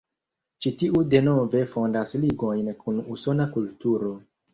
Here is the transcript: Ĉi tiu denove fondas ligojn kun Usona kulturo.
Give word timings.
Ĉi 0.63 0.69
tiu 0.81 1.01
denove 1.13 1.61
fondas 1.73 2.13
ligojn 2.21 2.71
kun 2.79 2.97
Usona 3.17 3.47
kulturo. 3.59 4.11